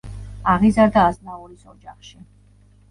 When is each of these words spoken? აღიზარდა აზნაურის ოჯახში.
აღიზარდა 0.53 1.03
აზნაურის 1.11 1.71
ოჯახში. 1.77 2.21